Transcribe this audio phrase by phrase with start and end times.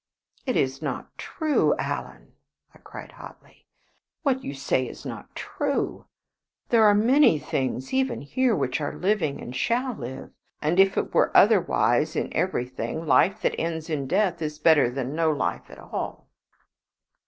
[0.47, 2.33] "It is not true, Alan!"
[2.73, 3.67] I cried, hotly.
[4.23, 6.07] "What you say is not true.
[6.69, 11.13] There are many things even here which are living and shall live; and if it
[11.13, 15.77] were otherwise, in everything, life that ends in death is better than no life at
[15.77, 16.27] all."